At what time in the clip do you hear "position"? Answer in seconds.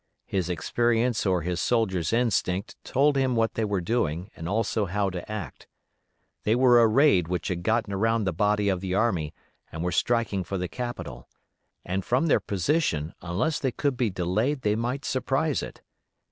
12.39-13.13